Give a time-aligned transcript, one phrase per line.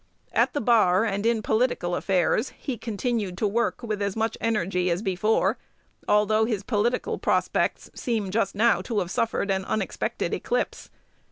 [0.33, 4.89] At the bar and in political affairs he continued to work with as much energy
[4.89, 5.59] as before,
[6.09, 10.89] although his political prospects seem just now to have suffered an unexpected eclipse.